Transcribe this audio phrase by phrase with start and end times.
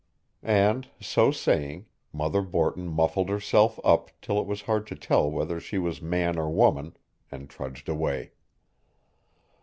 [0.41, 5.59] And, so saying, Mother Borton muffled herself up till it was hard to tell whether
[5.59, 6.97] she was man or woman,
[7.31, 8.31] and trudged away.